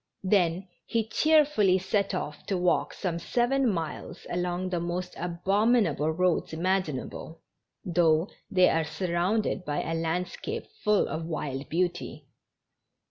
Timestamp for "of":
11.07-11.25